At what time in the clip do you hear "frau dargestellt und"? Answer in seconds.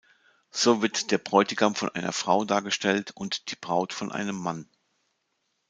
2.11-3.51